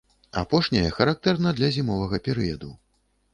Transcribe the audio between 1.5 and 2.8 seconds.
для зімовага перыяду.